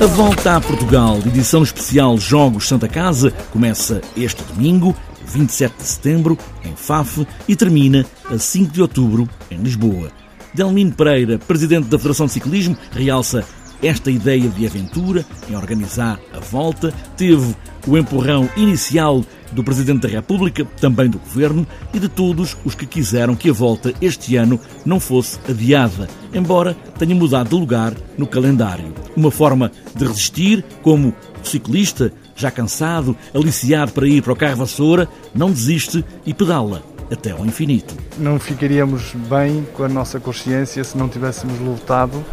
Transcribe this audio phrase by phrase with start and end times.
[0.00, 4.96] A volta a Portugal, edição especial Jogos Santa Casa, começa este domingo,
[5.30, 10.10] 27 de setembro, em Faf e termina a 5 de outubro, em Lisboa.
[10.52, 13.44] Delmino Pereira, presidente da Federação de Ciclismo, realça
[13.82, 17.54] esta ideia de aventura em organizar a volta, teve
[17.86, 22.86] o empurrão inicial do Presidente da República, também do Governo e de todos os que
[22.86, 28.26] quiseram que a volta este ano não fosse adiada, embora tenha mudado de lugar no
[28.26, 28.92] calendário.
[29.16, 35.08] Uma forma de resistir, como ciclista, já cansado, aliciado para ir para o carro vassoura,
[35.34, 37.94] não desiste e pedala até ao infinito.
[38.18, 42.24] Não ficaríamos bem com a nossa consciência se não tivéssemos lutado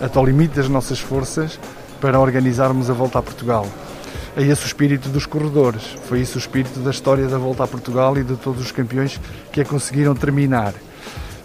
[0.00, 1.58] até ao limite das nossas forças
[2.00, 3.66] para organizarmos a volta a Portugal
[4.36, 5.82] é esse o espírito dos corredores.
[6.08, 9.20] Foi isso o espírito da história da Volta a Portugal e de todos os campeões
[9.52, 10.74] que a conseguiram terminar.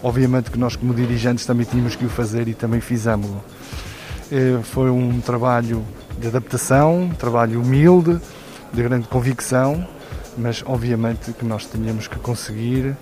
[0.01, 3.44] Obviamente que nós, como dirigentes, também tínhamos que o fazer e também fizemos-lo.
[4.31, 5.83] É, foi um trabalho
[6.20, 8.20] de adaptação, trabalho humilde,
[8.73, 9.88] de grande convicção,
[10.38, 12.95] mas obviamente que nós tínhamos que conseguir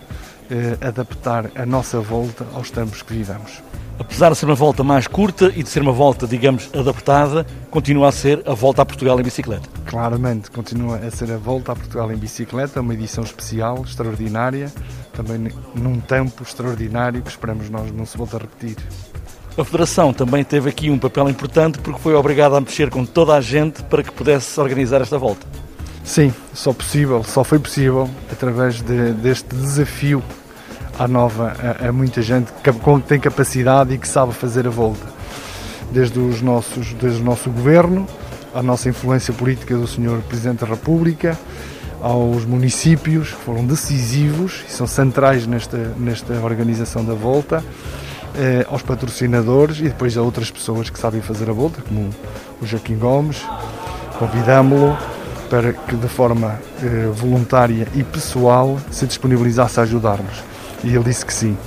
[0.49, 3.61] é, adaptar a nossa volta aos tempos que vivemos
[3.99, 8.09] apesar de ser uma volta mais curta e de ser uma volta, digamos, adaptada, continua
[8.09, 9.67] a ser a volta a Portugal em bicicleta.
[9.85, 14.71] Claramente, continua a ser a volta a Portugal em bicicleta, uma edição especial, extraordinária,
[15.13, 18.77] também num tempo extraordinário que esperamos nós não se volte a repetir.
[19.57, 23.33] A Federação também teve aqui um papel importante porque foi obrigada a mexer com toda
[23.33, 25.47] a gente para que pudesse organizar esta volta.
[26.03, 30.21] Sim, só possível, só foi possível através de, deste desafio
[30.99, 32.71] à nova a, a muita gente que
[33.07, 35.07] tem capacidade e que sabe fazer a volta.
[35.91, 38.05] Desde, os nossos, desde o nosso governo,
[38.53, 40.21] a nossa influência política do Sr.
[40.29, 41.35] Presidente da República,
[41.99, 47.63] aos municípios, que foram decisivos e são centrais nesta, nesta organização da volta,
[48.37, 52.09] eh, aos patrocinadores e depois a outras pessoas que sabem fazer a volta, como
[52.61, 53.43] o Joaquim Gomes.
[54.19, 54.97] Convidámo-lo
[55.49, 60.43] para que de forma eh, voluntária e pessoal se disponibilizasse a ajudar-nos.
[60.83, 61.57] E ele disse que sim.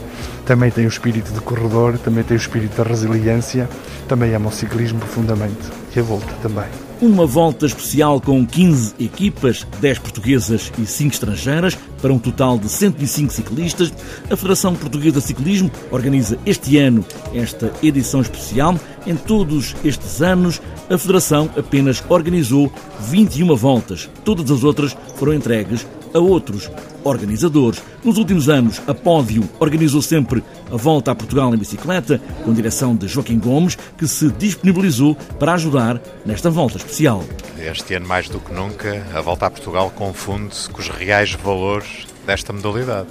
[0.47, 3.69] Também tem o espírito de corredor, também tem o espírito da resiliência,
[4.09, 6.90] também ama o ciclismo profundamente e a volta também.
[7.03, 12.69] Uma volta especial com 15 equipas, 10 portuguesas e 5 estrangeiras, para um total de
[12.69, 13.91] 105 ciclistas.
[14.31, 17.03] A Federação Portuguesa de Ciclismo organiza este ano
[17.35, 18.79] esta edição especial.
[19.07, 20.61] Em todos estes anos,
[20.91, 24.11] a Federação apenas organizou 21 voltas.
[24.23, 26.71] Todas as outras foram entregues a outros
[27.05, 27.83] organizadores.
[28.05, 32.95] Nos últimos anos, a Pódio organizou sempre a volta a Portugal em bicicleta, com direção
[32.95, 37.25] de Joaquim Gomes, que se disponibilizou para ajudar nesta volta especial.
[37.59, 42.07] Este ano, mais do que nunca, a volta a Portugal confunde-se com os reais valores
[42.27, 43.09] desta modalidade.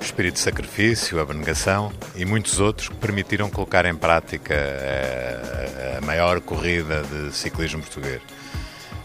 [0.00, 5.98] O espírito de sacrifício, a abnegação e muitos outros que permitiram colocar em prática a,
[5.98, 8.20] a maior corrida de ciclismo português.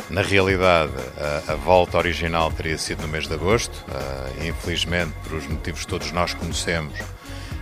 [0.10, 0.94] Na realidade,
[1.48, 5.84] a, a, volta original teria sido no mês de agosto, uh, infelizmente, por os motivos
[5.86, 6.94] todos nós conhecemos,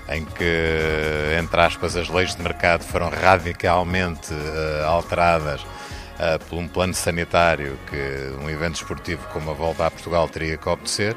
[0.10, 6.68] em que, entre aspas, as leis de mercado foram radicalmente uh, alteradas uh, por um
[6.68, 11.16] plano sanitário que um evento esportivo como a Volta a Portugal teria que obedecer.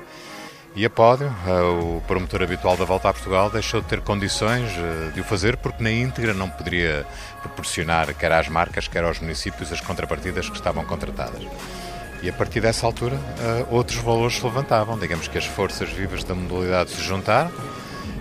[0.77, 1.35] E a Pódio,
[1.81, 5.57] o promotor habitual da Volta a Portugal, deixou de ter condições eh, de o fazer
[5.57, 7.07] porque na íntegra não poderia
[7.41, 11.41] proporcionar quer às marcas, quer aos municípios as contrapartidas que estavam contratadas.
[12.23, 14.99] E a partir dessa altura, eh, outros valores se levantavam.
[14.99, 17.51] Digamos que as forças vivas da modalidade se juntaram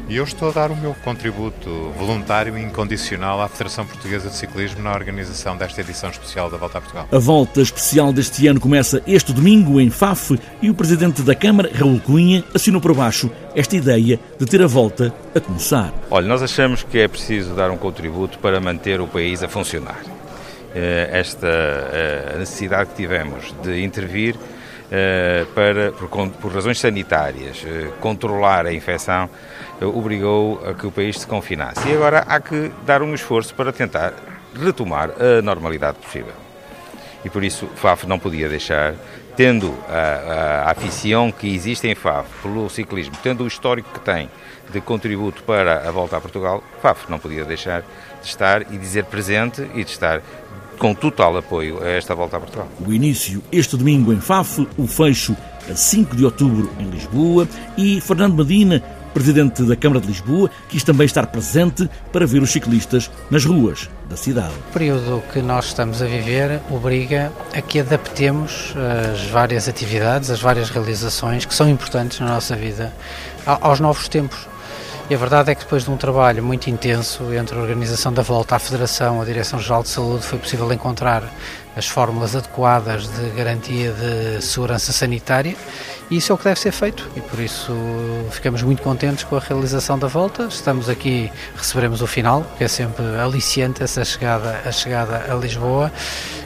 [0.08, 4.36] e eu estou a dar o meu contributo voluntário e incondicional à Federação Portuguesa de
[4.36, 7.08] Ciclismo na organização desta edição especial da Volta a Portugal.
[7.12, 11.72] A volta especial deste ano começa este domingo em Faf e o Presidente da Câmara,
[11.74, 15.94] Raul Cunha, assinou por baixo esta ideia de ter a volta a começar.
[16.12, 20.02] Olha, nós achamos que é preciso dar um contributo para manter o país a funcionar.
[20.76, 24.36] Eh, esta eh, necessidade que tivemos de intervir
[25.54, 27.66] para, por, por razões sanitárias,
[28.00, 29.30] controlar a infecção
[29.82, 31.88] obrigou a que o país se confinasse.
[31.88, 34.14] E agora há que dar um esforço para tentar
[34.58, 36.34] retomar a normalidade possível.
[37.24, 38.94] E por isso FAF não podia deixar,
[39.36, 44.00] tendo a, a, a aficião que existe em FAF pelo ciclismo, tendo o histórico que
[44.00, 44.30] tem
[44.72, 47.82] de contributo para a volta a Portugal, FAF não podia deixar
[48.22, 50.22] de estar e dizer presente e de estar
[50.78, 52.68] com total apoio a esta volta a Portugal.
[52.86, 55.36] O início este domingo em Faf, o fecho
[55.70, 58.84] a 5 de outubro em Lisboa e Fernando Medina,
[59.14, 63.90] presidente da Câmara de Lisboa, quis também estar presente para ver os ciclistas nas ruas
[64.10, 64.54] da cidade.
[64.70, 68.74] O período que nós estamos a viver obriga a que adaptemos
[69.14, 72.94] as várias atividades, as várias realizações que são importantes na nossa vida
[73.46, 74.48] aos novos tempos.
[75.08, 78.24] E a verdade é que depois de um trabalho muito intenso entre a organização da
[78.24, 81.32] volta à Federação, a Direção-Geral de Saúde, foi possível encontrar
[81.76, 85.56] as fórmulas adequadas de garantia de segurança sanitária
[86.10, 87.74] e isso é o que deve ser feito e por isso
[88.30, 90.46] ficamos muito contentes com a realização da volta.
[90.46, 95.92] Estamos aqui, receberemos o final, que é sempre aliciante essa chegada, a chegada a Lisboa.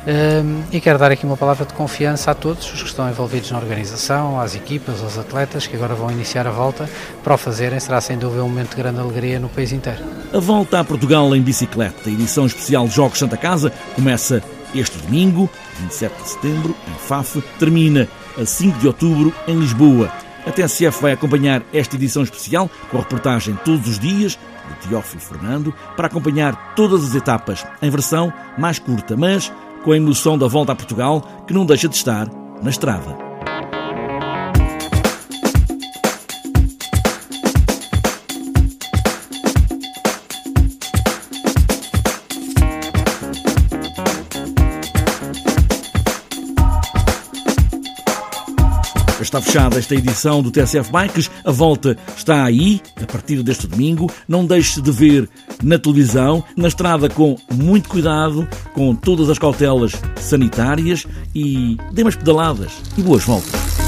[0.08, 3.52] Hum, e quero dar aqui uma palavra de confiança a todos os que estão envolvidos
[3.52, 6.90] na organização, às equipas, aos atletas que agora vão iniciar a volta.
[7.22, 10.00] Para o fazerem, será sem dúvida um momento de grande alegria no país inteiro.
[10.34, 14.42] A volta a Portugal em bicicleta, edição especial Jogos Santa Casa, começa
[14.74, 15.50] este domingo,
[15.80, 18.08] 27 de setembro, em Faf, termina
[18.38, 20.12] a 5 de outubro em Lisboa.
[20.46, 24.38] A TSF vai acompanhar esta edição especial com a reportagem todos os dias
[24.82, 29.52] de Teófilo Fernando para acompanhar todas as etapas em versão mais curta, mas
[29.84, 32.28] com a emoção da volta a Portugal que não deixa de estar
[32.62, 33.29] na estrada.
[49.30, 51.30] Está fechada esta edição do TSF Bikes.
[51.46, 54.12] A volta está aí, a partir deste domingo.
[54.28, 55.30] Não deixe de ver
[55.62, 61.06] na televisão, na estrada com muito cuidado, com todas as cautelas sanitárias
[61.36, 63.79] e dê umas pedaladas e boas voltas.